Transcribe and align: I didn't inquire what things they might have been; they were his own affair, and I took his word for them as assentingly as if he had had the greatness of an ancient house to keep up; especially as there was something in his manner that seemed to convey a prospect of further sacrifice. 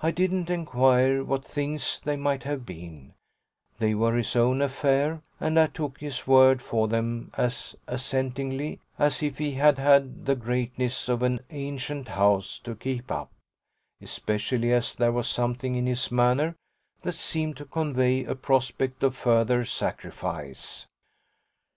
I 0.00 0.12
didn't 0.12 0.48
inquire 0.48 1.24
what 1.24 1.44
things 1.44 2.00
they 2.04 2.14
might 2.14 2.44
have 2.44 2.64
been; 2.64 3.14
they 3.80 3.94
were 3.96 4.14
his 4.16 4.36
own 4.36 4.62
affair, 4.62 5.22
and 5.40 5.58
I 5.58 5.66
took 5.66 5.98
his 5.98 6.24
word 6.24 6.62
for 6.62 6.86
them 6.86 7.32
as 7.36 7.74
assentingly 7.88 8.78
as 8.96 9.24
if 9.24 9.38
he 9.38 9.50
had 9.54 9.76
had 9.76 10.24
the 10.26 10.36
greatness 10.36 11.08
of 11.08 11.22
an 11.24 11.40
ancient 11.50 12.06
house 12.10 12.60
to 12.60 12.76
keep 12.76 13.10
up; 13.10 13.32
especially 14.00 14.72
as 14.72 14.94
there 14.94 15.10
was 15.10 15.26
something 15.26 15.74
in 15.74 15.86
his 15.86 16.12
manner 16.12 16.54
that 17.02 17.14
seemed 17.16 17.56
to 17.56 17.64
convey 17.64 18.22
a 18.24 18.36
prospect 18.36 19.02
of 19.02 19.16
further 19.16 19.64
sacrifice. 19.64 20.86